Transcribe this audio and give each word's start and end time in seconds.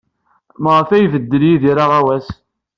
Maɣef 0.63 0.89
ay 0.91 1.03
ibeddel 1.05 1.43
Yidir 1.49 1.77
aɣawas? 1.83 2.27